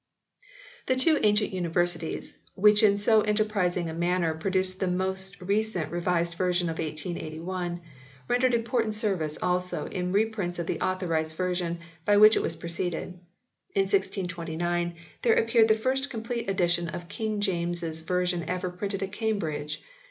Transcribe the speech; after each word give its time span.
The 0.87 0.95
two 0.95 1.19
ancient 1.21 1.53
Universities, 1.53 2.35
which 2.55 2.81
in 2.81 2.97
so 2.97 3.21
enter 3.21 3.45
prising 3.45 3.87
a 3.87 3.93
manner 3.93 4.33
produced 4.33 4.79
the 4.79 4.87
most 4.87 5.39
recent 5.39 5.91
Revised 5.91 6.33
Version 6.33 6.69
of 6.69 6.79
1881, 6.79 7.81
rendered 8.27 8.55
important 8.55 8.95
service 8.95 9.37
also 9.43 9.85
in 9.85 10.11
reprints 10.11 10.57
of 10.57 10.65
the 10.65 10.81
Authorised 10.81 11.35
Version 11.35 11.77
by 12.03 12.17
which 12.17 12.35
it 12.35 12.41
was 12.41 12.55
preceded. 12.55 13.09
In 13.75 13.83
1629 13.83 14.95
there 15.21 15.35
appeared 15.35 15.67
the 15.67 15.75
first 15.75 16.09
complete 16.09 16.49
edition 16.49 16.87
of 16.89 17.07
King 17.07 17.39
James 17.39 17.83
s 17.83 17.99
Version 17.99 18.43
ever 18.49 18.71
printed 18.71 19.03
at 19.03 19.11
Cam 19.11 19.37
bridge. 19.37 19.83